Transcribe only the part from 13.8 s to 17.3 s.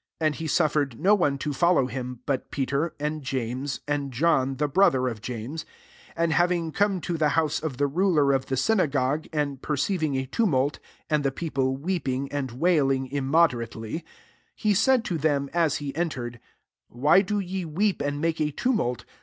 39 he said to diem as he entered, *' Why